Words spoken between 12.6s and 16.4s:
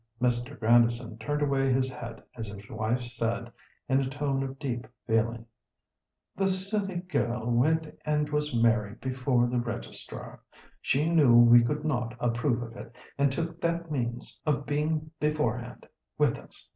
of it, and took that means of being beforehand with